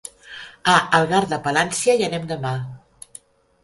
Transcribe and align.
A 0.73 0.77
Algar 1.01 1.21
de 1.35 1.41
Palància 1.45 1.97
hi 2.01 2.09
anem 2.11 2.29
demà. 2.37 2.59